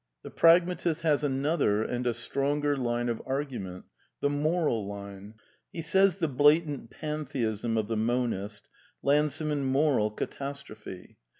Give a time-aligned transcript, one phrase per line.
[0.23, 3.85] The pragmatist has another and a stronger line of argu ment,
[4.19, 5.35] the moral line.
[5.71, 8.67] He says the blatant Pantheism of the monist
[9.03, 11.19] lands him in moral catastrophe.